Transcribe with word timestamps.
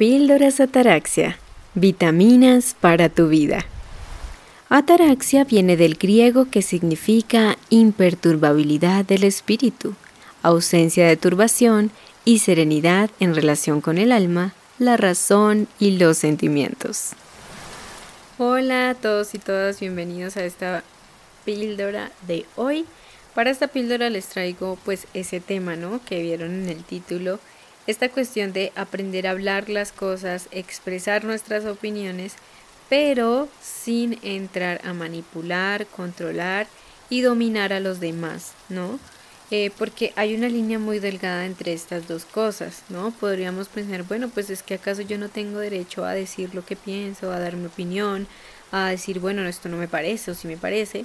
Píldoras 0.00 0.60
Ataraxia. 0.60 1.36
Vitaminas 1.74 2.74
para 2.80 3.10
tu 3.10 3.28
vida. 3.28 3.66
Ataraxia 4.70 5.44
viene 5.44 5.76
del 5.76 5.96
griego 5.96 6.46
que 6.50 6.62
significa 6.62 7.58
imperturbabilidad 7.68 9.04
del 9.04 9.24
espíritu, 9.24 9.94
ausencia 10.42 11.06
de 11.06 11.18
turbación 11.18 11.90
y 12.24 12.38
serenidad 12.38 13.10
en 13.20 13.34
relación 13.34 13.82
con 13.82 13.98
el 13.98 14.10
alma, 14.10 14.54
la 14.78 14.96
razón 14.96 15.68
y 15.78 15.98
los 15.98 16.16
sentimientos. 16.16 17.10
Hola 18.38 18.88
a 18.88 18.94
todos 18.94 19.34
y 19.34 19.38
todas, 19.38 19.80
bienvenidos 19.80 20.38
a 20.38 20.46
esta 20.46 20.82
píldora 21.44 22.10
de 22.26 22.46
hoy. 22.56 22.86
Para 23.34 23.50
esta 23.50 23.68
píldora 23.68 24.08
les 24.08 24.28
traigo 24.28 24.78
pues 24.82 25.06
ese 25.12 25.40
tema, 25.40 25.76
¿no? 25.76 26.00
Que 26.06 26.22
vieron 26.22 26.52
en 26.52 26.70
el 26.70 26.84
título 26.84 27.38
esta 27.90 28.08
cuestión 28.08 28.52
de 28.52 28.72
aprender 28.76 29.26
a 29.26 29.32
hablar 29.32 29.68
las 29.68 29.92
cosas, 29.92 30.48
expresar 30.52 31.24
nuestras 31.24 31.64
opiniones, 31.64 32.34
pero 32.88 33.48
sin 33.62 34.18
entrar 34.22 34.80
a 34.84 34.92
manipular, 34.92 35.86
controlar 35.86 36.66
y 37.08 37.20
dominar 37.20 37.72
a 37.72 37.80
los 37.80 38.00
demás, 38.00 38.52
¿no? 38.68 38.98
Eh, 39.52 39.72
porque 39.76 40.12
hay 40.14 40.36
una 40.36 40.48
línea 40.48 40.78
muy 40.78 41.00
delgada 41.00 41.44
entre 41.44 41.72
estas 41.72 42.06
dos 42.06 42.24
cosas, 42.24 42.84
¿no? 42.88 43.10
Podríamos 43.10 43.66
pensar, 43.68 44.04
bueno, 44.04 44.28
pues 44.28 44.48
es 44.48 44.62
que 44.62 44.74
acaso 44.74 45.02
yo 45.02 45.18
no 45.18 45.28
tengo 45.28 45.58
derecho 45.58 46.04
a 46.04 46.12
decir 46.12 46.54
lo 46.54 46.64
que 46.64 46.76
pienso, 46.76 47.32
a 47.32 47.40
dar 47.40 47.56
mi 47.56 47.66
opinión, 47.66 48.28
a 48.70 48.90
decir, 48.90 49.18
bueno, 49.18 49.44
esto 49.46 49.68
no 49.68 49.76
me 49.76 49.88
parece 49.88 50.30
o 50.30 50.34
si 50.34 50.46
me 50.46 50.56
parece, 50.56 51.04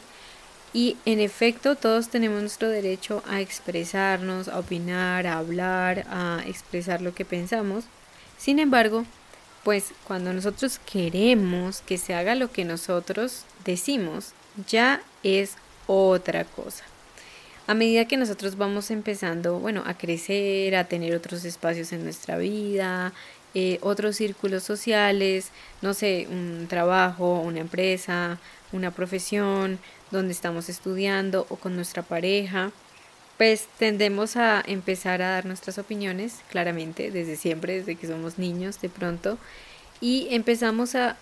y 0.76 0.98
en 1.06 1.22
efecto, 1.22 1.78
todos 1.78 2.10
tenemos 2.10 2.42
nuestro 2.42 2.68
derecho 2.68 3.24
a 3.30 3.40
expresarnos, 3.40 4.50
a 4.50 4.60
opinar, 4.60 5.26
a 5.26 5.38
hablar, 5.38 6.06
a 6.10 6.44
expresar 6.46 7.02
lo 7.02 7.16
que 7.16 7.24
pensamos. 7.24 7.86
Sin 8.38 8.60
embargo, 8.60 9.06
pues 9.64 9.94
cuando 10.04 10.34
nosotros 10.34 10.80
queremos 10.80 11.80
que 11.80 11.98
se 11.98 12.14
haga 12.14 12.36
lo 12.36 12.52
que 12.52 12.66
nosotros 12.66 13.46
decimos, 13.64 14.34
ya 14.68 15.02
es 15.24 15.56
otra 15.88 16.44
cosa. 16.44 16.84
A 17.68 17.74
medida 17.74 18.04
que 18.04 18.18
nosotros 18.18 18.58
vamos 18.58 18.92
empezando, 18.92 19.60
bueno, 19.60 19.82
a 19.86 19.94
crecer, 19.94 20.76
a 20.76 20.84
tener 20.84 21.16
otros 21.16 21.46
espacios 21.46 21.94
en 21.94 22.04
nuestra 22.04 22.38
vida, 22.38 23.14
eh, 23.54 23.80
otros 23.82 24.18
círculos 24.18 24.64
sociales, 24.64 25.52
no 25.82 25.94
sé, 25.94 26.28
un 26.30 26.66
trabajo, 26.68 27.40
una 27.40 27.62
empresa, 27.62 28.40
una 28.74 28.92
profesión, 28.92 29.80
donde 30.12 30.34
estamos 30.34 30.70
estudiando 30.70 31.46
o 31.50 31.56
con 31.56 31.76
nuestra 31.76 32.04
pareja, 32.04 32.72
pues 33.38 33.68
tendemos 33.78 34.38
a 34.38 34.64
empezar 34.66 35.22
a 35.22 35.32
dar 35.32 35.46
nuestras 35.46 35.78
opiniones, 35.78 36.42
claramente, 36.50 37.12
desde 37.12 37.36
siempre, 37.36 37.80
desde 37.80 37.96
que 37.96 38.08
somos 38.08 38.38
niños 38.38 38.80
de 38.82 38.90
pronto, 38.90 39.38
y 40.02 40.28
empezamos 40.32 40.96
a... 40.96 41.18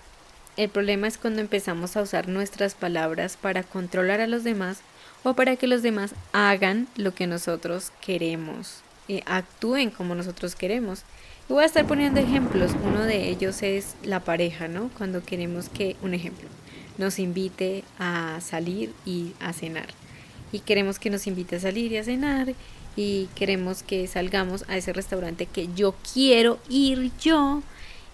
El 0.56 0.70
problema 0.70 1.08
es 1.08 1.18
cuando 1.18 1.42
empezamos 1.42 1.98
a 1.98 2.04
usar 2.04 2.28
nuestras 2.28 2.76
palabras 2.76 3.38
para 3.38 3.64
controlar 3.64 4.22
a 4.22 4.28
los 4.28 4.44
demás 4.44 4.82
o 5.24 5.34
para 5.34 5.56
que 5.56 5.66
los 5.66 5.82
demás 5.82 6.14
hagan 6.32 6.88
lo 6.96 7.16
que 7.16 7.26
nosotros 7.26 7.92
queremos, 8.02 8.82
eh, 9.08 9.24
actúen 9.26 9.90
como 9.90 10.14
nosotros 10.14 10.54
queremos. 10.54 11.04
Y 11.50 11.54
voy 11.54 11.64
a 11.64 11.66
estar 11.66 11.88
poniendo 11.88 12.20
ejemplos. 12.20 12.72
Uno 12.86 13.02
de 13.02 13.30
ellos 13.30 13.64
es 13.64 13.96
la 14.04 14.20
pareja, 14.20 14.68
¿no? 14.68 14.92
Cuando 14.98 15.24
queremos 15.24 15.70
que, 15.70 15.96
un 16.04 16.14
ejemplo, 16.14 16.48
nos 16.98 17.20
invite 17.20 17.84
a 18.00 18.40
salir 18.42 18.94
y 19.06 19.34
a 19.40 19.54
cenar. 19.54 19.88
Y 20.52 20.60
queremos 20.60 21.00
que 21.00 21.10
nos 21.10 21.28
invite 21.28 21.56
a 21.56 21.60
salir 21.60 21.92
y 21.92 21.98
a 21.98 22.04
cenar 22.04 22.54
y 22.96 23.28
queremos 23.36 23.84
que 23.84 24.08
salgamos 24.08 24.66
a 24.68 24.78
ese 24.78 24.94
restaurante 24.94 25.48
que 25.48 25.70
yo 25.74 25.96
quiero 26.14 26.60
ir 26.70 27.12
yo 27.20 27.64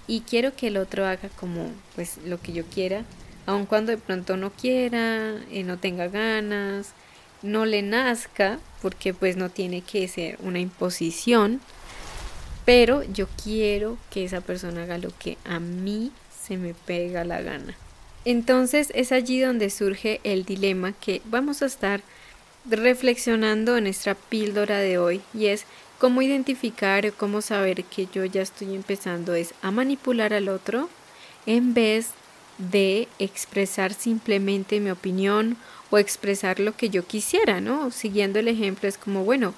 y 0.08 0.21
quiero 0.21 0.55
que 0.55 0.67
el 0.67 0.77
otro 0.77 1.05
haga 1.05 1.30
como 1.30 1.69
pues 1.95 2.17
lo 2.25 2.41
que 2.41 2.53
yo 2.53 2.64
quiera, 2.65 3.03
aun 3.45 3.65
cuando 3.65 3.92
de 3.92 3.98
pronto 3.98 4.37
no 4.37 4.52
quiera, 4.52 5.36
eh, 5.52 5.64
no 5.64 5.77
tenga 5.77 6.08
ganas, 6.08 6.93
no 7.42 7.65
le 7.65 7.82
nazca, 7.82 8.59
porque 8.82 9.14
pues 9.14 9.37
no 9.37 9.49
tiene 9.49 9.82
que 9.82 10.08
ser 10.08 10.37
una 10.42 10.59
imposición, 10.59 11.61
pero 12.65 13.03
yo 13.03 13.27
quiero 13.43 13.98
que 14.09 14.23
esa 14.23 14.42
persona 14.42 14.83
haga 14.83 14.98
lo 14.98 15.11
que 15.17 15.37
a 15.45 15.59
mí 15.59 16.11
se 16.42 16.58
me 16.58 16.73
pega 16.73 17.23
la 17.23 17.42
gana. 17.42 17.76
Entonces 18.29 18.91
es 18.93 19.11
allí 19.11 19.39
donde 19.39 19.71
surge 19.71 20.21
el 20.23 20.45
dilema 20.45 20.91
que 20.91 21.23
vamos 21.25 21.63
a 21.63 21.65
estar 21.65 22.03
reflexionando 22.69 23.75
en 23.75 23.85
nuestra 23.85 24.13
píldora 24.13 24.77
de 24.77 24.99
hoy 24.99 25.21
y 25.33 25.47
es 25.47 25.65
cómo 25.97 26.21
identificar 26.21 27.07
o 27.07 27.11
cómo 27.11 27.41
saber 27.41 27.85
que 27.85 28.05
yo 28.13 28.25
ya 28.25 28.43
estoy 28.43 28.75
empezando 28.75 29.33
es 29.33 29.55
a 29.63 29.71
manipular 29.71 30.31
al 30.35 30.47
otro 30.47 30.89
en 31.47 31.73
vez 31.73 32.09
de 32.59 33.07
expresar 33.17 33.95
simplemente 33.95 34.79
mi 34.79 34.91
opinión 34.91 35.57
o 35.89 35.97
expresar 35.97 36.59
lo 36.59 36.77
que 36.77 36.91
yo 36.91 37.07
quisiera, 37.07 37.61
¿no? 37.61 37.89
Siguiendo 37.89 38.37
el 38.37 38.47
ejemplo 38.47 38.87
es 38.87 38.99
como, 38.99 39.23
bueno, 39.23 39.55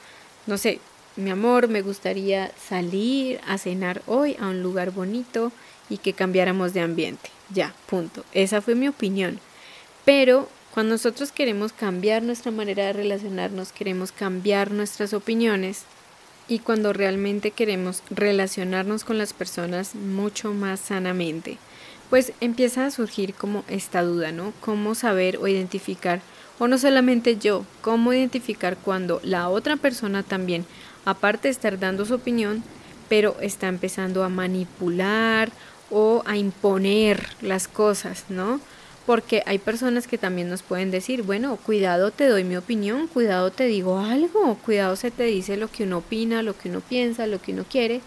no 0.48 0.58
sé, 0.58 0.80
mi 1.18 1.30
amor, 1.30 1.68
me 1.68 1.82
gustaría 1.82 2.54
salir 2.70 3.42
a 3.46 3.58
cenar 3.58 4.02
hoy 4.08 4.38
a 4.40 4.48
un 4.48 4.64
lugar 4.64 4.92
bonito 4.92 5.52
y 5.90 5.98
que 5.98 6.14
cambiáramos 6.14 6.74
de 6.74 6.80
ambiente. 6.80 7.32
Ya, 7.54 7.74
punto. 7.88 8.24
Esa 8.34 8.62
fue 8.62 8.76
mi 8.76 8.88
opinión. 8.88 9.40
Pero 10.06 10.48
cuando 10.74 10.94
nosotros 10.94 11.32
queremos 11.32 11.74
cambiar 11.74 12.24
nuestra 12.24 12.52
manera 12.52 12.86
de 12.86 12.94
relacionarnos, 12.94 13.72
queremos 13.72 14.12
cambiar 14.12 14.72
nuestras 14.72 15.14
opiniones 15.14 15.84
y 16.48 16.60
cuando 16.60 16.94
realmente 16.94 17.52
queremos 17.52 18.04
relacionarnos 18.10 19.04
con 19.04 19.18
las 19.18 19.34
personas 19.34 19.96
mucho 19.96 20.54
más 20.54 20.80
sanamente, 20.80 21.58
pues 22.10 22.34
empieza 22.42 22.86
a 22.86 22.92
surgir 22.92 23.34
como 23.34 23.64
esta 23.68 24.02
duda, 24.02 24.32
¿no? 24.32 24.54
Cómo 24.60 24.96
saber 24.96 25.38
o 25.38 25.48
identificar, 25.48 26.22
o 26.60 26.68
no 26.68 26.78
solamente 26.78 27.38
yo, 27.38 27.66
cómo 27.82 28.14
identificar 28.14 28.78
cuando 28.78 29.20
la 29.24 29.50
otra 29.50 29.78
persona 29.78 30.24
también, 30.24 30.66
aparte 31.06 31.48
de 31.48 31.54
estar 31.54 31.80
dando 31.80 32.06
su 32.06 32.16
opinión, 32.16 32.64
pero 33.08 33.36
está 33.42 33.68
empezando 33.68 34.24
a 34.24 34.30
manipular 34.30 35.52
o 35.92 36.24
a 36.26 36.38
imponer 36.38 37.28
las 37.42 37.68
cosas, 37.68 38.26
¿no? 38.30 38.60
Porque 39.06 39.44
hay 39.46 39.58
personas 39.58 40.08
que 40.08 40.18
también 40.18 40.50
nos 40.50 40.64
pueden 40.64 40.92
decir, 40.92 41.24
bueno, 41.24 41.58
cuidado 41.58 42.12
te 42.12 42.28
doy 42.28 42.44
mi 42.44 42.56
opinión, 42.56 43.08
cuidado 43.08 43.52
te 43.52 43.66
digo 43.66 44.00
algo, 44.00 44.58
cuidado 44.64 44.96
se 44.96 45.12
te 45.12 45.24
dice 45.24 45.58
lo 45.58 45.70
que 45.70 45.84
uno 45.84 46.00
opina, 46.00 46.44
lo 46.44 46.58
que 46.58 46.70
uno 46.70 46.82
piensa, 46.82 47.28
lo 47.28 47.42
que 47.42 47.54
uno 47.54 47.66
quiere, 47.70 48.02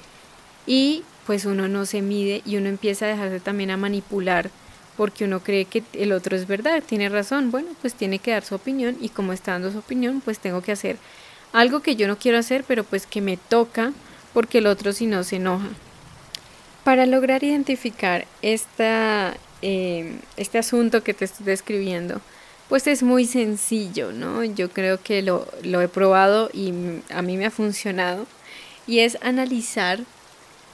y 0.66 1.02
pues 1.26 1.44
uno 1.44 1.68
no 1.68 1.86
se 1.86 2.02
mide 2.02 2.42
y 2.44 2.56
uno 2.56 2.68
empieza 2.68 3.06
a 3.06 3.08
dejarse 3.08 3.40
también 3.40 3.70
a 3.70 3.76
manipular 3.76 4.50
porque 4.96 5.24
uno 5.24 5.40
cree 5.40 5.64
que 5.64 5.82
el 5.92 6.12
otro 6.12 6.36
es 6.36 6.46
verdad, 6.46 6.82
tiene 6.86 7.08
razón, 7.08 7.50
bueno, 7.50 7.68
pues 7.80 7.94
tiene 7.94 8.18
que 8.18 8.30
dar 8.30 8.44
su 8.44 8.54
opinión 8.54 8.96
y 9.00 9.08
como 9.08 9.32
está 9.32 9.52
dando 9.52 9.72
su 9.72 9.78
opinión, 9.78 10.22
pues 10.24 10.38
tengo 10.38 10.62
que 10.62 10.72
hacer 10.72 10.98
algo 11.52 11.80
que 11.80 11.96
yo 11.96 12.06
no 12.08 12.18
quiero 12.18 12.38
hacer, 12.38 12.64
pero 12.66 12.84
pues 12.84 13.06
que 13.06 13.20
me 13.20 13.36
toca 13.36 13.92
porque 14.32 14.58
el 14.58 14.66
otro 14.66 14.92
si 14.92 15.06
no 15.06 15.24
se 15.24 15.36
enoja. 15.36 15.68
Para 16.84 17.06
lograr 17.06 17.42
identificar 17.42 18.26
esta, 18.42 19.36
em, 19.62 20.18
este 20.36 20.58
asunto 20.58 21.02
que 21.02 21.14
te 21.14 21.24
estoy 21.24 21.46
describiendo, 21.46 22.20
pues 22.68 22.86
es 22.86 23.02
muy 23.02 23.24
sencillo, 23.24 24.12
¿no? 24.12 24.44
Yo 24.44 24.70
creo 24.70 25.02
que 25.02 25.22
lo, 25.22 25.46
lo 25.62 25.80
he 25.80 25.88
probado 25.88 26.50
y 26.52 26.72
a 27.10 27.22
mí 27.22 27.36
me 27.38 27.46
ha 27.46 27.50
funcionado. 27.50 28.26
Y 28.86 28.98
es 29.00 29.16
analizar 29.22 30.00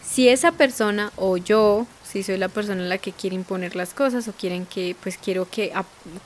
si 0.02 0.28
esa 0.28 0.50
persona 0.50 1.12
o 1.16 1.36
yo, 1.36 1.86
si 2.02 2.24
soy 2.24 2.38
la 2.38 2.48
persona 2.48 2.82
la 2.82 2.98
que 2.98 3.12
quiere 3.12 3.36
imponer 3.36 3.76
las 3.76 3.94
cosas 3.94 4.26
o 4.26 4.32
quieren 4.32 4.66
que, 4.66 4.96
pues 5.00 5.16
quiero 5.16 5.48
que, 5.48 5.72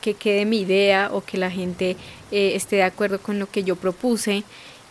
que 0.01 0.15
quede 0.15 0.47
mi 0.47 0.61
idea 0.61 1.11
o 1.13 1.23
que 1.23 1.37
la 1.37 1.51
gente 1.51 1.97
eh, 2.31 2.53
esté 2.55 2.77
de 2.77 2.85
acuerdo 2.85 3.21
con 3.21 3.39
lo 3.39 3.51
que 3.51 3.65
yo 3.65 3.77
propuse 3.77 4.45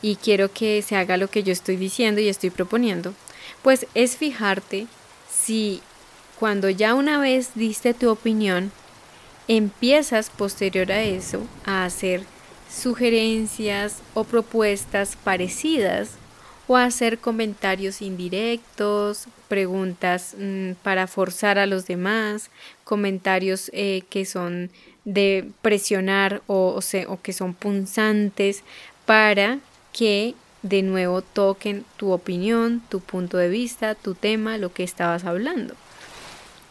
y 0.04 0.18
quiero 0.18 0.52
que 0.54 0.84
se 0.84 0.96
haga 0.96 1.18
lo 1.18 1.30
que 1.30 1.42
yo 1.42 1.52
estoy 1.52 1.78
diciendo 1.78 2.22
y 2.22 2.30
estoy 2.30 2.52
proponiendo 2.52 3.16
pues 3.62 3.88
es 3.94 4.18
fijarte 4.18 4.88
si 5.30 5.82
cuando 6.40 6.70
ya 6.70 6.94
una 6.94 7.20
vez 7.20 7.52
diste 7.56 7.94
tu 7.94 8.10
opinión, 8.10 8.72
empiezas 9.48 10.30
posterior 10.30 10.92
a 10.92 11.02
eso 11.04 11.42
a 11.66 11.86
hacer 11.86 12.24
sugerencias 12.70 14.00
o 14.14 14.24
propuestas 14.24 15.16
parecidas 15.24 16.12
o 16.68 16.78
a 16.78 16.86
hacer 16.86 17.20
comentarios 17.20 18.02
indirectos, 18.02 19.28
preguntas 19.48 20.36
mm, 20.38 20.72
para 20.82 21.08
forzar 21.08 21.60
a 21.60 21.66
los 21.66 21.86
demás, 21.88 22.50
comentarios 22.84 23.70
eh, 23.74 24.04
que 24.10 24.26
son 24.26 24.72
de 25.06 25.50
presionar 25.62 26.42
o, 26.48 26.80
o 27.08 27.22
que 27.22 27.34
son 27.34 27.54
punzantes 27.54 28.64
para 29.06 29.60
que 29.92 30.36
de 30.64 30.82
nuevo 30.82 31.22
toquen 31.22 31.86
tu 31.98 32.12
opinión, 32.12 32.82
tu 32.90 33.02
punto 33.02 33.38
de 33.38 33.50
vista, 33.50 33.96
tu 33.96 34.16
tema, 34.16 34.58
lo 34.58 34.74
que 34.74 34.84
estabas 34.84 35.26
hablando. 35.26 35.76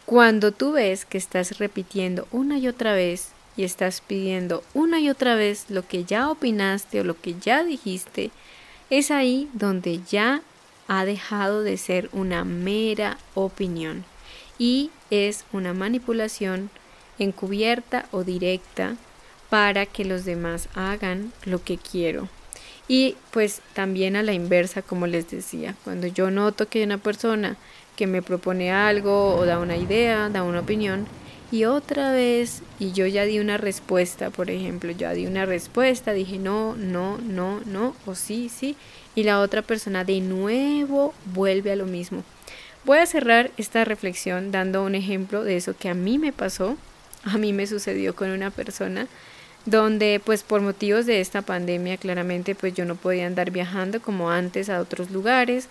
Cuando 0.05 0.51
tú 0.51 0.73
ves 0.73 1.05
que 1.05 1.17
estás 1.17 1.59
repitiendo 1.59 2.27
una 2.31 2.57
y 2.57 2.67
otra 2.67 2.93
vez 2.93 3.29
y 3.55 3.63
estás 3.63 4.01
pidiendo 4.01 4.63
una 4.73 4.99
y 4.99 5.09
otra 5.09 5.35
vez 5.35 5.65
lo 5.69 5.87
que 5.87 6.03
ya 6.03 6.29
opinaste 6.29 6.99
o 6.99 7.03
lo 7.03 7.19
que 7.19 7.35
ya 7.39 7.63
dijiste, 7.63 8.31
es 8.89 9.11
ahí 9.11 9.49
donde 9.53 10.01
ya 10.03 10.41
ha 10.87 11.05
dejado 11.05 11.61
de 11.61 11.77
ser 11.77 12.09
una 12.11 12.43
mera 12.43 13.17
opinión 13.35 14.03
y 14.57 14.91
es 15.09 15.45
una 15.53 15.73
manipulación 15.73 16.69
encubierta 17.19 18.07
o 18.11 18.23
directa 18.23 18.97
para 19.49 19.85
que 19.85 20.03
los 20.03 20.25
demás 20.25 20.67
hagan 20.73 21.31
lo 21.45 21.63
que 21.63 21.77
quiero. 21.77 22.27
Y 22.87 23.15
pues 23.31 23.61
también 23.73 24.15
a 24.15 24.23
la 24.23 24.33
inversa, 24.33 24.81
como 24.81 25.07
les 25.07 25.29
decía, 25.29 25.75
cuando 25.83 26.07
yo 26.07 26.31
noto 26.31 26.67
que 26.67 26.79
hay 26.79 26.85
una 26.85 26.97
persona 26.97 27.57
que 27.95 28.07
me 28.07 28.21
propone 28.21 28.71
algo 28.71 29.35
o 29.35 29.45
da 29.45 29.59
una 29.59 29.77
idea, 29.77 30.29
da 30.29 30.43
una 30.43 30.59
opinión, 30.59 31.07
y 31.51 31.65
otra 31.65 32.11
vez, 32.11 32.63
y 32.79 32.93
yo 32.93 33.05
ya 33.05 33.25
di 33.25 33.37
una 33.37 33.57
respuesta, 33.57 34.31
por 34.31 34.49
ejemplo, 34.49 34.89
ya 34.91 35.13
di 35.13 35.27
una 35.27 35.45
respuesta, 35.45 36.11
dije 36.11 36.39
no, 36.39 36.75
no, 36.75 37.19
no, 37.19 37.61
no, 37.65 37.95
o 38.07 38.15
sí, 38.15 38.49
sí, 38.49 38.75
y 39.13 39.21
la 39.21 39.39
otra 39.39 39.61
persona 39.61 40.03
de 40.03 40.19
nuevo 40.19 41.13
vuelve 41.25 41.71
a 41.71 41.75
lo 41.75 41.85
mismo. 41.85 42.23
Voy 42.85 42.97
a 42.97 43.05
cerrar 43.05 43.51
esta 43.57 43.85
reflexión 43.85 44.51
dando 44.51 44.83
un 44.83 44.95
ejemplo 44.95 45.43
de 45.43 45.55
eso 45.55 45.75
que 45.77 45.89
a 45.89 45.93
mí 45.93 46.17
me 46.17 46.33
pasó, 46.33 46.75
a 47.23 47.37
mí 47.37 47.53
me 47.53 47.67
sucedió 47.67 48.15
con 48.15 48.31
una 48.31 48.49
persona 48.49 49.07
donde 49.65 50.21
pues 50.23 50.43
por 50.43 50.61
motivos 50.61 51.05
de 51.05 51.21
esta 51.21 51.41
pandemia 51.41 51.97
claramente 51.97 52.55
pues 52.55 52.73
yo 52.73 52.85
no 52.85 52.95
podía 52.95 53.27
andar 53.27 53.51
viajando 53.51 54.01
como 54.01 54.29
antes 54.29 54.69
a 54.69 54.81
otros 54.81 55.11
lugares 55.11 55.69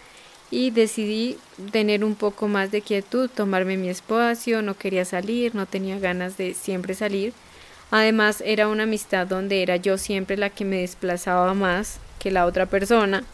y 0.50 0.70
decidí 0.70 1.38
tener 1.70 2.04
un 2.04 2.14
poco 2.14 2.46
más 2.46 2.70
de 2.70 2.82
quietud, 2.82 3.30
tomarme 3.34 3.78
mi 3.78 3.88
espacio, 3.88 4.60
no 4.60 4.76
quería 4.76 5.06
salir, 5.06 5.54
no 5.54 5.64
tenía 5.64 5.98
ganas 5.98 6.36
de 6.36 6.52
siempre 6.52 6.94
salir. 6.94 7.32
Además 7.90 8.42
era 8.44 8.68
una 8.68 8.82
amistad 8.82 9.26
donde 9.26 9.62
era 9.62 9.76
yo 9.76 9.96
siempre 9.96 10.36
la 10.36 10.50
que 10.50 10.66
me 10.66 10.82
desplazaba 10.82 11.54
más 11.54 12.00
que 12.18 12.30
la 12.30 12.44
otra 12.44 12.66
persona. 12.66 13.24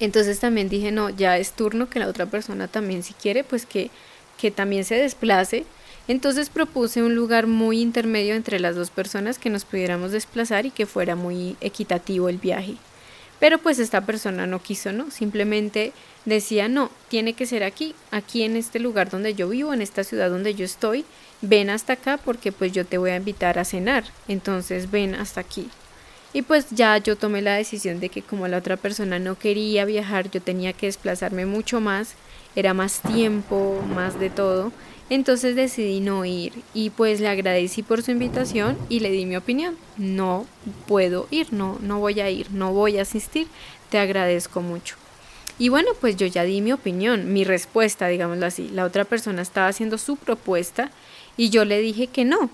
Entonces 0.00 0.38
también 0.38 0.68
dije, 0.68 0.92
no, 0.92 1.08
ya 1.08 1.38
es 1.38 1.52
turno 1.52 1.88
que 1.88 1.98
la 1.98 2.08
otra 2.08 2.26
persona 2.26 2.68
también 2.68 3.02
si 3.02 3.14
quiere 3.14 3.42
pues 3.42 3.64
que, 3.64 3.90
que 4.38 4.50
también 4.50 4.84
se 4.84 4.96
desplace 4.96 5.64
entonces 6.08 6.48
propuse 6.48 7.02
un 7.02 7.14
lugar 7.14 7.46
muy 7.46 7.80
intermedio 7.80 8.34
entre 8.34 8.58
las 8.58 8.74
dos 8.74 8.90
personas 8.90 9.38
que 9.38 9.50
nos 9.50 9.64
pudiéramos 9.64 10.10
desplazar 10.10 10.66
y 10.66 10.70
que 10.70 10.86
fuera 10.86 11.14
muy 11.14 11.56
equitativo 11.60 12.28
el 12.28 12.38
viaje. 12.38 12.76
Pero 13.38 13.58
pues 13.58 13.78
esta 13.78 14.00
persona 14.04 14.46
no 14.46 14.60
quiso, 14.60 14.90
¿no? 14.92 15.10
Simplemente 15.10 15.92
decía, 16.24 16.68
no, 16.68 16.90
tiene 17.08 17.34
que 17.34 17.46
ser 17.46 17.62
aquí, 17.62 17.94
aquí 18.10 18.42
en 18.42 18.56
este 18.56 18.80
lugar 18.80 19.10
donde 19.10 19.34
yo 19.34 19.48
vivo, 19.48 19.72
en 19.72 19.82
esta 19.82 20.02
ciudad 20.02 20.30
donde 20.30 20.54
yo 20.54 20.64
estoy, 20.64 21.04
ven 21.40 21.70
hasta 21.70 21.92
acá 21.92 22.16
porque 22.16 22.52
pues 22.52 22.72
yo 22.72 22.84
te 22.84 22.98
voy 22.98 23.10
a 23.10 23.16
invitar 23.16 23.58
a 23.58 23.64
cenar, 23.64 24.04
entonces 24.26 24.90
ven 24.90 25.14
hasta 25.14 25.40
aquí. 25.40 25.68
Y 26.32 26.42
pues 26.42 26.66
ya 26.70 26.98
yo 26.98 27.16
tomé 27.16 27.40
la 27.42 27.54
decisión 27.54 28.00
de 28.00 28.08
que 28.08 28.22
como 28.22 28.48
la 28.48 28.58
otra 28.58 28.76
persona 28.76 29.18
no 29.18 29.38
quería 29.38 29.84
viajar, 29.84 30.30
yo 30.30 30.42
tenía 30.42 30.72
que 30.72 30.86
desplazarme 30.86 31.46
mucho 31.46 31.80
más, 31.80 32.14
era 32.54 32.74
más 32.74 33.00
tiempo, 33.00 33.82
más 33.94 34.18
de 34.18 34.30
todo, 34.30 34.72
entonces 35.10 35.56
decidí 35.56 36.00
no 36.00 36.24
ir 36.24 36.52
y 36.74 36.90
pues 36.90 37.20
le 37.20 37.28
agradecí 37.28 37.82
por 37.82 38.02
su 38.02 38.10
invitación 38.10 38.76
y 38.88 39.00
le 39.00 39.10
di 39.10 39.24
mi 39.24 39.36
opinión. 39.36 39.76
No 39.96 40.46
puedo 40.86 41.26
ir, 41.30 41.52
no, 41.52 41.78
no 41.80 41.98
voy 41.98 42.20
a 42.20 42.30
ir, 42.30 42.50
no 42.50 42.72
voy 42.72 42.98
a 42.98 43.02
asistir, 43.02 43.46
te 43.90 43.98
agradezco 43.98 44.60
mucho. 44.60 44.96
Y 45.58 45.70
bueno, 45.70 45.90
pues 46.00 46.16
yo 46.16 46.26
ya 46.26 46.44
di 46.44 46.60
mi 46.60 46.72
opinión, 46.72 47.32
mi 47.32 47.44
respuesta, 47.44 48.06
digámoslo 48.06 48.46
así. 48.46 48.68
La 48.68 48.84
otra 48.84 49.04
persona 49.04 49.42
estaba 49.42 49.68
haciendo 49.68 49.98
su 49.98 50.16
propuesta 50.16 50.90
y 51.36 51.50
yo 51.50 51.64
le 51.64 51.80
dije 51.80 52.06
que 52.06 52.24
no. 52.24 52.50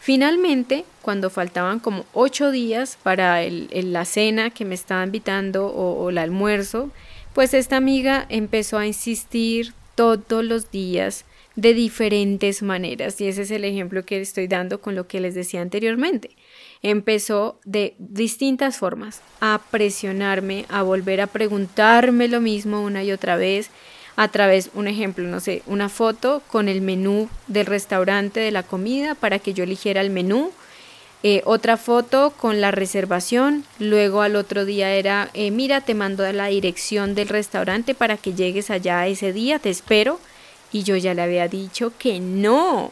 Finalmente, 0.00 0.84
cuando 1.02 1.28
faltaban 1.28 1.80
como 1.80 2.04
ocho 2.12 2.50
días 2.50 2.98
para 3.02 3.42
la 3.42 4.04
cena 4.04 4.50
que 4.50 4.64
me 4.64 4.74
estaba 4.74 5.02
invitando 5.02 5.66
o 5.66 6.08
el 6.10 6.18
almuerzo, 6.18 6.90
pues 7.34 7.52
esta 7.52 7.76
amiga 7.76 8.26
empezó 8.28 8.78
a 8.78 8.86
insistir 8.86 9.74
todos 9.94 10.44
los 10.44 10.70
días 10.70 11.24
de 11.56 11.74
diferentes 11.74 12.62
maneras. 12.62 13.20
Y 13.20 13.28
ese 13.28 13.42
es 13.42 13.50
el 13.50 13.64
ejemplo 13.64 14.04
que 14.04 14.20
estoy 14.20 14.48
dando 14.48 14.80
con 14.80 14.94
lo 14.94 15.06
que 15.06 15.20
les 15.20 15.34
decía 15.34 15.60
anteriormente. 15.60 16.30
Empezó 16.82 17.60
de 17.64 17.94
distintas 17.98 18.78
formas 18.78 19.22
a 19.40 19.60
presionarme, 19.70 20.66
a 20.68 20.82
volver 20.82 21.20
a 21.20 21.26
preguntarme 21.26 22.28
lo 22.28 22.40
mismo 22.40 22.82
una 22.82 23.04
y 23.04 23.12
otra 23.12 23.36
vez, 23.36 23.70
a 24.16 24.28
través, 24.28 24.70
un 24.74 24.86
ejemplo, 24.86 25.26
no 25.26 25.40
sé, 25.40 25.62
una 25.66 25.88
foto 25.88 26.42
con 26.46 26.68
el 26.68 26.80
menú 26.80 27.28
del 27.48 27.66
restaurante 27.66 28.38
de 28.38 28.52
la 28.52 28.62
comida 28.62 29.14
para 29.16 29.40
que 29.40 29.54
yo 29.54 29.64
eligiera 29.64 30.00
el 30.00 30.10
menú. 30.10 30.52
Eh, 31.24 31.40
otra 31.46 31.78
foto 31.78 32.34
con 32.36 32.60
la 32.60 32.70
reservación, 32.70 33.64
luego 33.78 34.20
al 34.20 34.36
otro 34.36 34.66
día 34.66 34.92
era, 34.92 35.30
eh, 35.32 35.50
mira, 35.50 35.80
te 35.80 35.94
mando 35.94 36.30
la 36.32 36.48
dirección 36.48 37.14
del 37.14 37.28
restaurante 37.28 37.94
para 37.94 38.18
que 38.18 38.34
llegues 38.34 38.70
allá 38.70 39.06
ese 39.06 39.32
día, 39.32 39.58
te 39.58 39.70
espero 39.70 40.20
y 40.74 40.82
yo 40.82 40.96
ya 40.96 41.14
le 41.14 41.22
había 41.22 41.46
dicho 41.46 41.92
que 41.96 42.18
no. 42.18 42.90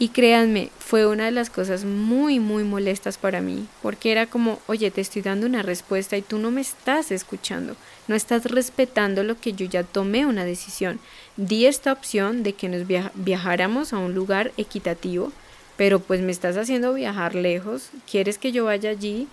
Y 0.00 0.08
créanme, 0.08 0.70
fue 0.80 1.06
una 1.06 1.26
de 1.26 1.30
las 1.30 1.48
cosas 1.48 1.84
muy, 1.84 2.40
muy 2.40 2.64
molestas 2.64 3.18
para 3.18 3.40
mí, 3.40 3.68
porque 3.82 4.10
era 4.10 4.26
como, 4.26 4.58
oye, 4.66 4.90
te 4.90 5.00
estoy 5.00 5.22
dando 5.22 5.46
una 5.46 5.62
respuesta 5.62 6.16
y 6.16 6.22
tú 6.22 6.38
no 6.38 6.50
me 6.50 6.60
estás 6.60 7.12
escuchando, 7.12 7.76
no 8.08 8.16
estás 8.16 8.46
respetando 8.46 9.22
lo 9.22 9.38
que 9.38 9.52
yo 9.52 9.64
ya 9.64 9.84
tomé 9.84 10.26
una 10.26 10.44
decisión. 10.44 10.98
Di 11.36 11.66
esta 11.66 11.92
opción 11.92 12.42
de 12.42 12.54
que 12.54 12.68
nos 12.68 12.84
viajáramos 13.14 13.92
a 13.92 13.98
un 13.98 14.12
lugar 14.12 14.50
equitativo, 14.56 15.30
pero 15.76 16.00
pues 16.00 16.20
me 16.20 16.32
estás 16.32 16.56
haciendo 16.56 16.94
viajar 16.94 17.36
lejos, 17.36 17.90
quieres 18.10 18.38
que 18.38 18.50
yo 18.50 18.64
vaya 18.64 18.90
allí 18.90 19.28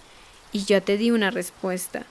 y 0.51 0.65
ya 0.65 0.81
te 0.81 0.97
di 0.97 1.09
una 1.09 1.31
respuesta. 1.31 2.05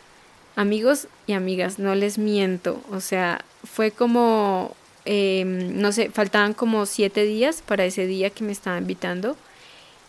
Amigos 0.57 1.07
y 1.29 1.35
amigas, 1.35 1.79
no 1.79 1.95
les 1.95 2.19
miento, 2.19 2.83
o 2.91 3.01
sea, 3.01 3.45
fue 3.65 3.93
como 3.93 4.75
Em, 5.13 5.81
no 5.81 5.91
sé, 5.91 6.09
faltaban 6.09 6.55
como 6.55 6.87
siete 6.87 7.25
días 7.25 7.65
para 7.67 7.85
ese 7.85 8.07
día 8.07 8.31
que 8.31 8.45
me 8.45 8.53
estaba 8.53 8.79
invitando. 8.79 9.37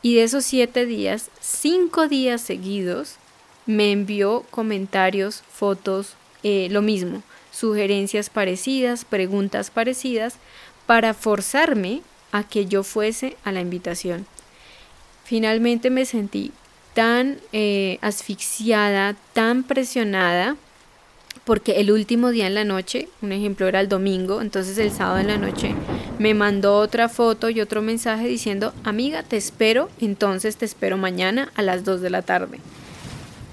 Y 0.04 0.14
de 0.14 0.24
esos 0.24 0.46
siete 0.46 0.86
días, 0.86 1.32
cinco 1.40 2.08
días 2.08 2.40
seguidos, 2.40 3.16
me 3.66 3.92
envió 3.92 4.46
comentarios, 4.52 5.42
fotos, 5.52 6.14
eh, 6.44 6.68
lo 6.70 6.84
mismo, 6.84 7.24
sugerencias 7.52 8.30
parecidas, 8.30 9.04
preguntas 9.04 9.72
parecidas, 9.72 10.36
para 10.86 11.16
forzarme 11.16 12.04
a 12.32 12.44
que 12.44 12.68
yo 12.68 12.84
fuese 12.84 13.38
a 13.44 13.52
la 13.52 13.62
invitación. 13.62 14.28
Finalmente 15.24 15.90
me 15.90 16.06
sentí 16.06 16.52
tan 16.94 17.40
eh, 17.54 17.98
asfixiada, 18.02 19.16
tan 19.34 19.64
presionada, 19.64 20.58
porque 21.52 21.82
el 21.82 21.92
último 21.92 22.32
día 22.32 22.48
en 22.48 22.54
la 22.54 22.64
noche, 22.64 23.10
un 23.22 23.34
ejemplo 23.34 23.68
era 23.68 23.82
el 23.82 23.90
domingo, 23.90 24.42
entonces 24.42 24.78
el 24.78 24.90
sábado 24.90 25.20
en 25.20 25.28
la 25.28 25.38
noche 25.38 25.76
me 26.18 26.34
mandó 26.34 26.78
otra 26.78 27.10
foto 27.10 27.50
y 27.50 27.60
otro 27.60 27.82
mensaje 27.82 28.26
diciendo, 28.30 28.74
amiga, 28.86 29.24
te 29.24 29.36
espero, 29.36 29.90
entonces 30.00 30.56
te 30.56 30.64
espero 30.64 30.96
mañana 30.96 31.52
a 31.56 31.62
las 31.62 31.84
2 31.84 32.00
de 32.00 32.10
la 32.10 32.22
tarde. 32.22 32.60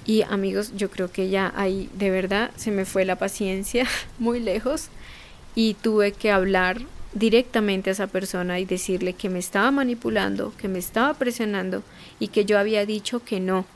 Y 0.07 0.23
amigos, 0.23 0.75
yo 0.77 0.93
creo 0.93 1.11
que 1.11 1.29
ya 1.29 1.53
ahí 1.57 1.91
de 1.93 2.13
verdad 2.13 2.53
se 2.55 2.71
me 2.71 2.85
fue 2.85 3.05
la 3.05 3.17
paciencia 3.17 3.85
muy 4.21 4.39
lejos 4.39 4.91
y 5.57 5.75
tuve 5.75 6.13
que 6.13 6.31
hablar 6.31 6.83
directamente 7.15 7.91
a 7.91 7.95
esa 7.95 8.07
persona 8.07 8.61
y 8.61 8.65
decirle 8.65 9.15
que 9.15 9.29
me 9.29 9.41
estaba 9.41 9.73
manipulando, 9.73 10.53
que 10.57 10.69
me 10.69 10.79
estaba 10.79 11.15
presionando 11.15 11.83
y 12.21 12.29
que 12.29 12.45
yo 12.45 12.61
había 12.61 12.87
dicho 12.87 13.25
que 13.25 13.41
no 13.41 13.67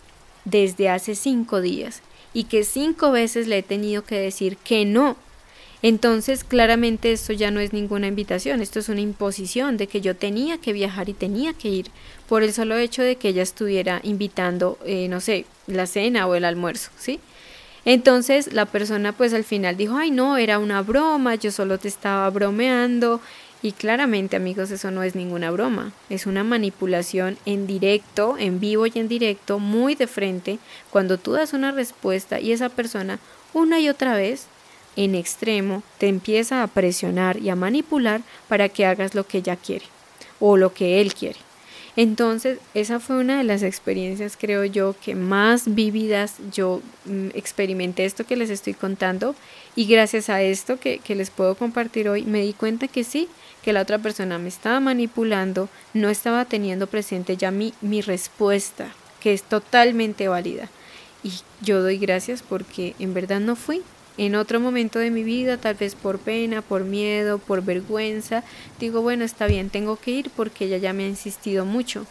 desde 0.44 0.90
hace 0.90 1.16
cinco 1.16 1.60
días 1.60 2.02
y 2.34 2.44
que 2.44 2.64
cinco 2.64 3.12
veces 3.12 3.46
le 3.46 3.58
he 3.58 3.62
tenido 3.62 4.04
que 4.04 4.18
decir 4.18 4.56
que 4.56 4.84
no. 4.84 5.16
Entonces, 5.82 6.44
claramente 6.44 7.10
esto 7.12 7.32
ya 7.32 7.50
no 7.50 7.58
es 7.58 7.72
ninguna 7.72 8.06
invitación, 8.06 8.60
esto 8.60 8.78
es 8.78 8.88
una 8.88 9.00
imposición 9.00 9.76
de 9.76 9.88
que 9.88 10.00
yo 10.00 10.14
tenía 10.14 10.58
que 10.58 10.72
viajar 10.72 11.08
y 11.08 11.12
tenía 11.12 11.54
que 11.54 11.68
ir 11.68 11.86
por 12.28 12.44
el 12.44 12.52
solo 12.52 12.76
hecho 12.76 13.02
de 13.02 13.16
que 13.16 13.28
ella 13.28 13.42
estuviera 13.42 14.00
invitando, 14.04 14.78
eh, 14.86 15.08
no 15.08 15.20
sé, 15.20 15.44
la 15.66 15.86
cena 15.86 16.28
o 16.28 16.36
el 16.36 16.44
almuerzo, 16.44 16.90
¿sí? 16.96 17.18
Entonces 17.84 18.52
la 18.52 18.66
persona 18.66 19.12
pues 19.12 19.34
al 19.34 19.42
final 19.42 19.76
dijo, 19.76 19.96
ay 19.96 20.12
no, 20.12 20.36
era 20.36 20.60
una 20.60 20.82
broma, 20.82 21.34
yo 21.34 21.50
solo 21.50 21.78
te 21.78 21.88
estaba 21.88 22.30
bromeando, 22.30 23.20
y 23.62 23.72
claramente, 23.72 24.36
amigos, 24.36 24.70
eso 24.72 24.90
no 24.90 25.04
es 25.04 25.14
ninguna 25.14 25.50
broma, 25.52 25.92
es 26.10 26.26
una 26.26 26.42
manipulación 26.42 27.38
en 27.46 27.66
directo, 27.68 28.36
en 28.38 28.58
vivo 28.58 28.86
y 28.86 28.92
en 28.96 29.06
directo, 29.06 29.60
muy 29.60 29.94
de 29.94 30.08
frente, 30.08 30.58
cuando 30.90 31.16
tú 31.16 31.32
das 31.32 31.52
una 31.52 31.70
respuesta 31.70 32.40
y 32.40 32.52
esa 32.52 32.68
persona 32.68 33.20
una 33.54 33.78
y 33.78 33.88
otra 33.88 34.16
vez, 34.16 34.46
en 34.96 35.14
extremo, 35.14 35.82
te 35.98 36.08
empieza 36.08 36.62
a 36.62 36.66
presionar 36.66 37.38
y 37.38 37.50
a 37.50 37.56
manipular 37.56 38.22
para 38.48 38.68
que 38.68 38.84
hagas 38.84 39.14
lo 39.14 39.26
que 39.26 39.38
ella 39.38 39.56
quiere 39.56 39.84
o 40.40 40.56
lo 40.56 40.74
que 40.74 41.00
él 41.00 41.14
quiere. 41.14 41.38
Entonces, 41.94 42.58
esa 42.72 43.00
fue 43.00 43.18
una 43.18 43.36
de 43.36 43.44
las 43.44 43.62
experiencias, 43.62 44.38
creo 44.40 44.64
yo, 44.64 44.94
que 45.04 45.14
más 45.14 45.74
vívidas 45.74 46.36
yo 46.50 46.80
mm, 47.04 47.28
experimenté 47.34 48.06
esto 48.06 48.24
que 48.24 48.36
les 48.36 48.48
estoy 48.48 48.72
contando 48.72 49.34
y 49.76 49.84
gracias 49.84 50.30
a 50.30 50.40
esto 50.40 50.80
que, 50.80 51.00
que 51.00 51.14
les 51.14 51.28
puedo 51.28 51.54
compartir 51.54 52.08
hoy, 52.08 52.24
me 52.24 52.40
di 52.40 52.54
cuenta 52.54 52.88
que 52.88 53.04
sí, 53.04 53.28
que 53.62 53.74
la 53.74 53.82
otra 53.82 53.98
persona 53.98 54.38
me 54.38 54.48
estaba 54.48 54.80
manipulando, 54.80 55.68
no 55.92 56.08
estaba 56.08 56.46
teniendo 56.46 56.86
presente 56.86 57.36
ya 57.36 57.50
mi, 57.50 57.74
mi 57.82 58.00
respuesta, 58.00 58.92
que 59.20 59.34
es 59.34 59.42
totalmente 59.42 60.28
válida. 60.28 60.70
Y 61.22 61.32
yo 61.60 61.82
doy 61.82 61.98
gracias 61.98 62.42
porque 62.42 62.94
en 62.98 63.12
verdad 63.12 63.40
no 63.40 63.54
fui, 63.54 63.82
en 64.18 64.34
otro 64.34 64.60
momento 64.60 64.98
de 64.98 65.10
mi 65.10 65.22
vida, 65.22 65.56
tal 65.56 65.74
vez 65.74 65.94
por 65.94 66.18
pena, 66.18 66.62
por 66.62 66.84
miedo, 66.84 67.38
por 67.38 67.62
vergüenza, 67.62 68.44
digo, 68.78 69.02
bueno, 69.02 69.24
está 69.24 69.46
bien, 69.46 69.70
tengo 69.70 69.96
que 69.96 70.10
ir 70.10 70.30
porque 70.30 70.66
ella 70.66 70.78
ya 70.78 70.92
me 70.92 71.04
ha 71.04 71.08
insistido 71.08 71.64
mucho. 71.64 72.06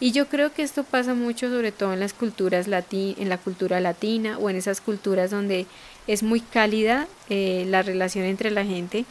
Y 0.00 0.12
yo 0.12 0.28
creo 0.28 0.52
que 0.52 0.62
esto 0.62 0.82
pasa 0.84 1.14
mucho 1.14 1.48
sobre 1.48 1.70
todo 1.72 1.92
en 1.92 2.00
las 2.00 2.12
culturas 2.12 2.66
lati 2.66 3.14
en 3.18 3.28
la 3.28 3.38
cultura 3.38 3.80
latina 3.80 4.38
o 4.38 4.50
en 4.50 4.56
esas 4.56 4.80
culturas 4.80 5.30
donde 5.30 5.66
es 6.08 6.22
muy 6.22 6.40
cálida 6.40 7.06
eh, 7.30 7.64
la 7.68 7.82
relación 7.82 8.24
entre 8.24 8.50
la 8.50 8.64
gente 8.64 9.04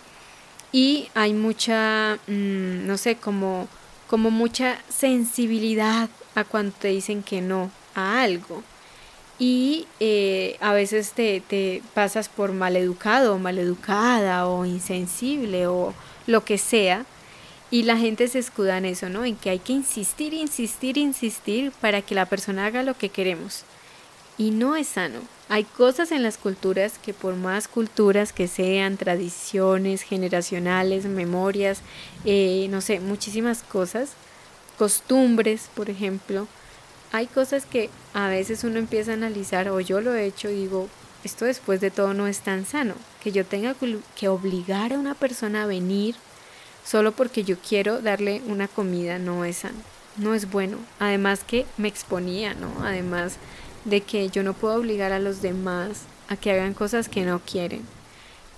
y 0.73 1.07
hay 1.13 1.33
mucha, 1.33 2.17
mm, 2.27 2.85
no 2.85 2.97
sé, 2.97 3.15
como, 3.15 3.69
como 4.07 4.31
mucha 4.31 4.79
sensibilidad 4.89 6.09
a 6.35 6.43
cuando 6.43 6.75
te 6.77 6.89
dicen 6.89 7.23
que 7.23 7.41
no 7.41 7.71
a 7.95 8.21
algo. 8.21 8.63
Y 9.45 9.87
eh, 9.99 10.55
a 10.61 10.71
veces 10.71 11.11
te, 11.11 11.41
te 11.41 11.83
pasas 11.93 12.29
por 12.29 12.53
maleducado 12.53 13.35
o 13.35 13.39
maleducada 13.39 14.47
o 14.47 14.63
insensible 14.63 15.67
o 15.67 15.93
lo 16.27 16.45
que 16.45 16.57
sea 16.57 17.05
y 17.69 17.83
la 17.83 17.97
gente 17.97 18.29
se 18.29 18.39
escuda 18.39 18.77
en 18.77 18.85
eso, 18.85 19.09
¿no? 19.09 19.25
En 19.25 19.35
que 19.35 19.49
hay 19.49 19.59
que 19.59 19.73
insistir, 19.73 20.33
insistir, 20.33 20.97
insistir 20.97 21.73
para 21.81 22.01
que 22.01 22.15
la 22.15 22.25
persona 22.25 22.67
haga 22.67 22.83
lo 22.83 22.97
que 22.97 23.09
queremos. 23.09 23.65
Y 24.37 24.51
no 24.51 24.77
es 24.77 24.87
sano. 24.87 25.19
Hay 25.49 25.65
cosas 25.65 26.13
en 26.13 26.23
las 26.23 26.37
culturas 26.37 26.97
que 26.97 27.13
por 27.13 27.35
más 27.35 27.67
culturas 27.67 28.31
que 28.31 28.47
sean, 28.47 28.95
tradiciones 28.95 30.03
generacionales, 30.03 31.03
memorias, 31.03 31.81
eh, 32.23 32.67
no 32.69 32.79
sé, 32.79 33.01
muchísimas 33.01 33.61
cosas, 33.61 34.11
costumbres, 34.77 35.69
por 35.75 35.89
ejemplo, 35.89 36.47
hay 37.13 37.27
cosas 37.27 37.65
que 37.67 37.91
a 38.15 38.27
veces 38.27 38.63
uno 38.63 38.79
empieza 38.79 39.11
a 39.11 39.13
analizar, 39.13 39.69
o 39.69 39.79
yo 39.79 40.01
lo 40.01 40.15
he 40.15 40.25
hecho 40.25 40.49
y 40.49 40.55
digo, 40.55 40.89
esto 41.23 41.45
después 41.45 41.79
de 41.79 41.91
todo 41.91 42.15
no 42.15 42.25
es 42.27 42.39
tan 42.39 42.65
sano, 42.65 42.95
que 43.23 43.31
yo 43.31 43.45
tenga 43.45 43.75
que 44.15 44.27
obligar 44.27 44.91
a 44.91 44.99
una 44.99 45.13
persona 45.13 45.63
a 45.63 45.67
venir 45.67 46.15
solo 46.83 47.11
porque 47.11 47.43
yo 47.43 47.55
quiero 47.57 48.01
darle 48.01 48.41
una 48.47 48.67
comida 48.67 49.19
no 49.19 49.45
es 49.45 49.57
sano, 49.57 49.77
no 50.17 50.33
es 50.33 50.49
bueno. 50.49 50.77
Además 50.99 51.43
que 51.43 51.67
me 51.77 51.87
exponía, 51.87 52.55
¿no? 52.55 52.83
Además 52.83 53.37
de 53.85 54.01
que 54.01 54.29
yo 54.29 54.41
no 54.41 54.53
puedo 54.53 54.75
obligar 54.75 55.11
a 55.11 55.19
los 55.19 55.43
demás 55.43 56.01
a 56.29 56.35
que 56.35 56.51
hagan 56.51 56.73
cosas 56.73 57.09
que 57.09 57.25
no 57.25 57.39
quieren. 57.39 57.83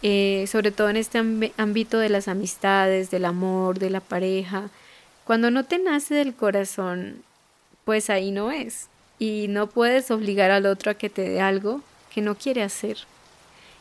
Eh, 0.01 0.45
sobre 0.49 0.71
todo 0.71 0.89
en 0.89 0.97
este 0.97 1.19
ámbito 1.57 1.99
de 1.99 2.09
las 2.09 2.29
amistades, 2.29 3.11
del 3.11 3.25
amor, 3.25 3.79
de 3.79 3.89
la 3.89 3.99
pareja. 3.99 4.69
Cuando 5.25 5.51
no 5.51 5.65
te 5.65 5.77
nace 5.77 6.15
del 6.15 6.33
corazón, 6.33 7.23
pues 7.85 8.09
ahí 8.09 8.31
no 8.31 8.51
es. 8.51 8.89
Y 9.17 9.47
no 9.47 9.67
puedes 9.67 10.11
obligar 10.11 10.51
al 10.51 10.65
otro 10.65 10.91
a 10.91 10.95
que 10.95 11.09
te 11.09 11.21
dé 11.21 11.39
algo 11.39 11.81
que 12.13 12.21
no 12.21 12.35
quiere 12.35 12.63
hacer. 12.63 12.97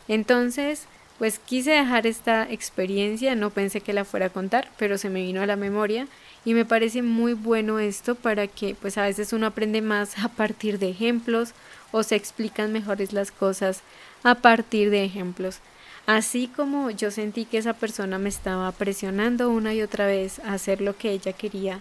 Entonces, 0.06 0.86
pues 1.18 1.38
quise 1.38 1.72
dejar 1.72 2.06
esta 2.06 2.50
experiencia, 2.50 3.34
no 3.34 3.50
pensé 3.50 3.80
que 3.80 3.92
la 3.92 4.04
fuera 4.04 4.26
a 4.26 4.30
contar, 4.30 4.70
pero 4.78 4.98
se 4.98 5.10
me 5.10 5.22
vino 5.22 5.42
a 5.42 5.46
la 5.46 5.56
memoria 5.56 6.06
y 6.44 6.54
me 6.54 6.64
parece 6.64 7.02
muy 7.02 7.34
bueno 7.34 7.78
esto 7.78 8.14
para 8.14 8.46
que 8.46 8.74
pues 8.74 8.98
a 8.98 9.02
veces 9.04 9.32
uno 9.32 9.46
aprende 9.46 9.80
más 9.80 10.18
a 10.18 10.28
partir 10.28 10.78
de 10.78 10.90
ejemplos 10.90 11.52
o 11.92 12.02
se 12.02 12.16
explican 12.16 12.72
mejores 12.72 13.12
las 13.12 13.30
cosas 13.30 13.82
a 14.24 14.34
partir 14.34 14.90
de 14.90 15.04
ejemplos. 15.04 15.60
Así 16.06 16.48
como 16.48 16.90
yo 16.90 17.10
sentí 17.10 17.46
que 17.46 17.58
esa 17.58 17.72
persona 17.72 18.18
me 18.18 18.28
estaba 18.28 18.70
presionando 18.72 19.48
una 19.48 19.72
y 19.72 19.80
otra 19.80 20.06
vez 20.06 20.40
a 20.40 20.52
hacer 20.52 20.80
lo 20.80 20.96
que 20.98 21.12
ella 21.12 21.32
quería, 21.32 21.80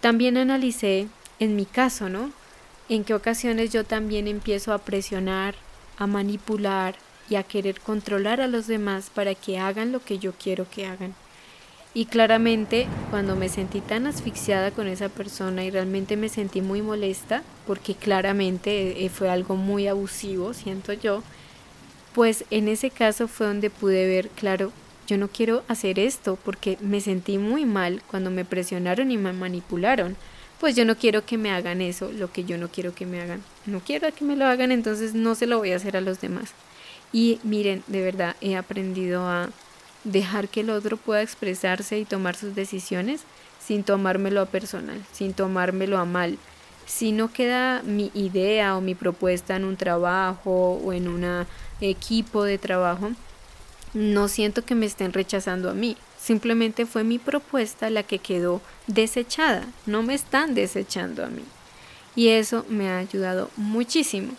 también 0.00 0.36
analicé 0.36 1.06
en 1.38 1.56
mi 1.56 1.66
caso, 1.66 2.08
¿no? 2.08 2.30
En 2.88 3.04
qué 3.04 3.14
ocasiones 3.14 3.72
yo 3.72 3.84
también 3.84 4.28
empiezo 4.28 4.72
a 4.72 4.78
presionar, 4.78 5.54
a 5.98 6.06
manipular, 6.06 6.96
y 7.28 7.36
a 7.36 7.42
querer 7.42 7.80
controlar 7.80 8.40
a 8.40 8.48
los 8.48 8.66
demás 8.66 9.10
para 9.10 9.34
que 9.34 9.58
hagan 9.58 9.92
lo 9.92 10.00
que 10.00 10.18
yo 10.18 10.32
quiero 10.32 10.66
que 10.68 10.86
hagan. 10.86 11.14
Y 11.94 12.06
claramente 12.06 12.88
cuando 13.10 13.36
me 13.36 13.48
sentí 13.48 13.80
tan 13.80 14.06
asfixiada 14.06 14.72
con 14.72 14.88
esa 14.88 15.08
persona 15.08 15.64
y 15.64 15.70
realmente 15.70 16.16
me 16.16 16.28
sentí 16.28 16.60
muy 16.60 16.82
molesta, 16.82 17.42
porque 17.66 17.94
claramente 17.94 19.04
eh, 19.04 19.08
fue 19.08 19.30
algo 19.30 19.54
muy 19.54 19.86
abusivo, 19.86 20.54
siento 20.54 20.92
yo, 20.92 21.22
pues 22.12 22.44
en 22.50 22.68
ese 22.68 22.90
caso 22.90 23.28
fue 23.28 23.46
donde 23.46 23.70
pude 23.70 24.08
ver, 24.08 24.28
claro, 24.30 24.72
yo 25.06 25.18
no 25.18 25.28
quiero 25.28 25.62
hacer 25.68 25.98
esto 25.98 26.38
porque 26.44 26.78
me 26.80 27.00
sentí 27.00 27.38
muy 27.38 27.64
mal 27.64 28.02
cuando 28.10 28.30
me 28.30 28.44
presionaron 28.44 29.10
y 29.10 29.18
me 29.18 29.32
manipularon. 29.32 30.16
Pues 30.60 30.76
yo 30.76 30.84
no 30.84 30.96
quiero 30.96 31.26
que 31.26 31.36
me 31.36 31.50
hagan 31.50 31.80
eso, 31.80 32.10
lo 32.12 32.32
que 32.32 32.44
yo 32.44 32.56
no 32.58 32.68
quiero 32.68 32.94
que 32.94 33.06
me 33.06 33.20
hagan. 33.20 33.42
No 33.66 33.80
quiero 33.80 34.12
que 34.14 34.24
me 34.24 34.36
lo 34.36 34.46
hagan, 34.46 34.72
entonces 34.72 35.14
no 35.14 35.34
se 35.34 35.46
lo 35.46 35.58
voy 35.58 35.72
a 35.72 35.76
hacer 35.76 35.96
a 35.96 36.00
los 36.00 36.20
demás. 36.20 36.52
Y 37.12 37.38
miren, 37.42 37.82
de 37.86 38.00
verdad 38.02 38.36
he 38.40 38.56
aprendido 38.56 39.28
a 39.28 39.50
dejar 40.04 40.48
que 40.48 40.60
el 40.60 40.70
otro 40.70 40.96
pueda 40.96 41.22
expresarse 41.22 41.98
y 41.98 42.04
tomar 42.04 42.36
sus 42.36 42.54
decisiones 42.54 43.22
sin 43.64 43.82
tomármelo 43.82 44.42
a 44.42 44.46
personal, 44.46 45.02
sin 45.12 45.32
tomármelo 45.32 45.98
a 45.98 46.04
mal. 46.04 46.38
Si 46.86 47.12
no 47.12 47.32
queda 47.32 47.82
mi 47.82 48.10
idea 48.14 48.76
o 48.76 48.80
mi 48.80 48.94
propuesta 48.94 49.56
en 49.56 49.64
un 49.64 49.76
trabajo 49.76 50.80
o 50.84 50.92
en 50.92 51.08
un 51.08 51.46
equipo 51.80 52.44
de 52.44 52.58
trabajo, 52.58 53.12
no 53.94 54.28
siento 54.28 54.64
que 54.64 54.74
me 54.74 54.86
estén 54.86 55.12
rechazando 55.12 55.70
a 55.70 55.74
mí. 55.74 55.96
Simplemente 56.24 56.86
fue 56.86 57.04
mi 57.04 57.18
propuesta 57.18 57.90
la 57.90 58.02
que 58.02 58.18
quedó 58.18 58.62
desechada. 58.86 59.66
No 59.84 60.02
me 60.02 60.14
están 60.14 60.54
desechando 60.54 61.22
a 61.22 61.28
mí. 61.28 61.42
Y 62.16 62.28
eso 62.28 62.64
me 62.70 62.88
ha 62.88 62.96
ayudado 62.96 63.50
muchísimo 63.58 64.32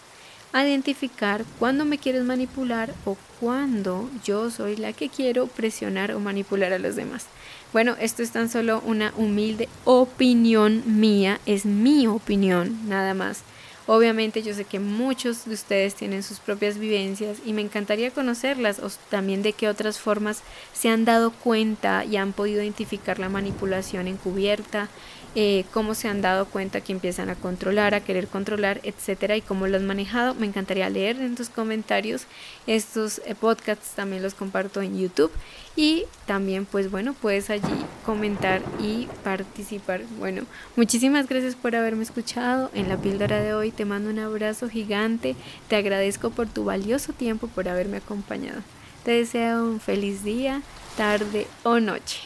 a 0.51 0.65
identificar 0.65 1.45
cuándo 1.59 1.85
me 1.85 1.99
quieres 1.99 2.23
manipular 2.23 2.91
o 3.05 3.17
cuándo 3.39 4.09
yo 4.23 4.49
soy 4.49 4.77
la 4.77 4.93
que 4.93 5.09
quiero 5.09 5.45
presionar 5.45 6.11
o 6.13 6.19
manipular 6.19 6.73
a 6.73 6.79
los 6.79 6.95
demás. 6.95 7.27
Bueno, 7.71 7.95
esto 7.99 8.23
es 8.23 8.31
tan 8.31 8.49
solo 8.49 8.81
una 8.83 9.13
humilde 9.15 9.69
opinión 9.83 10.81
mía, 10.99 11.39
es 11.45 11.67
mi 11.67 12.07
opinión 12.07 12.89
nada 12.89 13.13
más. 13.13 13.41
Obviamente 13.87 14.41
yo 14.41 14.53
sé 14.53 14.65
que 14.65 14.79
muchos 14.79 15.45
de 15.45 15.53
ustedes 15.53 15.93
tienen 15.93 16.23
sus 16.23 16.39
propias 16.39 16.79
vivencias 16.79 17.37
y 17.45 17.53
me 17.53 17.61
encantaría 17.61 18.09
conocerlas 18.09 18.79
o 18.79 18.89
también 19.09 19.43
de 19.43 19.53
qué 19.53 19.67
otras 19.69 19.99
formas 19.99 20.41
se 20.73 20.89
han 20.89 21.05
dado 21.05 21.31
cuenta 21.31 22.03
y 22.03 22.17
han 22.17 22.33
podido 22.33 22.63
identificar 22.63 23.19
la 23.19 23.29
manipulación 23.29 24.07
encubierta, 24.07 24.89
eh, 25.37 25.65
cómo 25.73 25.95
se 25.95 26.07
han 26.07 26.21
dado 26.21 26.45
cuenta 26.45 26.79
que 26.79 26.93
empiezan 26.93 27.29
a 27.29 27.35
controlar, 27.35 27.93
a 27.93 27.99
querer 27.99 28.29
controlar, 28.29 28.79
etcétera, 28.83 29.35
y 29.35 29.41
cómo 29.41 29.67
lo 29.67 29.75
han 29.75 29.85
manejado. 29.85 30.33
Me 30.33 30.47
encantaría 30.47 30.89
leer 30.89 31.19
en 31.19 31.35
tus 31.35 31.49
comentarios. 31.49 32.25
Estos 32.67 33.21
eh, 33.25 33.35
podcasts 33.35 33.95
también 33.95 34.23
los 34.23 34.33
comparto 34.33 34.81
en 34.81 34.97
YouTube 34.97 35.31
y 35.75 36.05
también 36.25 36.65
pues 36.65 36.89
bueno, 36.89 37.13
puedes 37.13 37.49
allí 37.49 37.85
comentar 38.05 38.61
y 38.79 39.09
participar. 39.25 40.03
Bueno, 40.19 40.43
muchísimas 40.77 41.27
gracias 41.27 41.55
por 41.55 41.75
haberme 41.75 42.03
escuchado 42.03 42.71
en 42.73 42.87
la 42.87 42.95
píldora 42.95 43.41
de 43.41 43.53
hoy. 43.53 43.71
Te 43.75 43.85
mando 43.85 44.09
un 44.09 44.19
abrazo 44.19 44.69
gigante. 44.69 45.35
Te 45.67 45.75
agradezco 45.75 46.29
por 46.29 46.47
tu 46.47 46.65
valioso 46.65 47.13
tiempo 47.13 47.47
por 47.47 47.67
haberme 47.67 47.97
acompañado. 47.97 48.61
Te 49.03 49.11
deseo 49.11 49.63
un 49.63 49.79
feliz 49.79 50.23
día, 50.23 50.61
tarde 50.97 51.47
o 51.63 51.79
noche. 51.79 52.19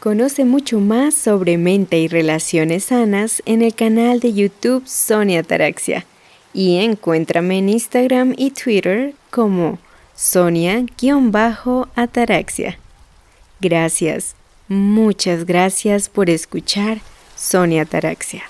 Conoce 0.00 0.44
mucho 0.44 0.78
más 0.78 1.14
sobre 1.14 1.56
mente 1.58 1.98
y 1.98 2.08
relaciones 2.08 2.84
sanas 2.84 3.42
en 3.44 3.62
el 3.62 3.74
canal 3.74 4.20
de 4.20 4.32
YouTube 4.32 4.86
Sonia 4.86 5.42
Taraxia 5.42 6.06
y 6.52 6.76
encuéntrame 6.76 7.58
en 7.58 7.68
Instagram 7.68 8.34
y 8.36 8.52
Twitter 8.52 9.14
como 9.30 9.80
Sonia-Ataraxia. 10.14 12.78
Gracias, 13.60 14.36
muchas 14.68 15.44
gracias 15.44 16.08
por 16.08 16.30
escuchar 16.30 17.00
Sonia 17.36 17.84
Taraxia. 17.84 18.44